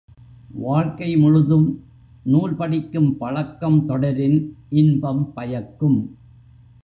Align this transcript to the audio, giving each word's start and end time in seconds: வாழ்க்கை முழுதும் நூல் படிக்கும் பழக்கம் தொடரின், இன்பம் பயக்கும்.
வாழ்க்கை 0.55 1.17
முழுதும் 1.17 1.67
நூல் 2.23 2.55
படிக்கும் 2.55 3.17
பழக்கம் 3.17 3.85
தொடரின், 3.85 4.39
இன்பம் 4.69 5.33
பயக்கும். 5.33 5.99